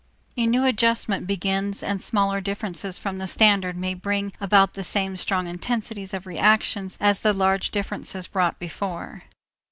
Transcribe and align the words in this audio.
A 0.35 0.47
new 0.47 0.65
adjustment 0.65 1.27
begins 1.27 1.83
and 1.83 2.01
smaller 2.01 2.41
differences 2.41 2.97
from 2.97 3.19
the 3.19 3.27
standard 3.27 3.77
may 3.77 3.93
bring 3.93 4.33
about 4.41 4.73
the 4.73 4.83
same 4.83 5.15
strong 5.15 5.45
intensities 5.45 6.11
of 6.11 6.25
reaction 6.25 6.89
as 6.99 7.19
the 7.19 7.33
large 7.33 7.69
differences 7.69 8.25
brought 8.25 8.57
before. 8.57 9.25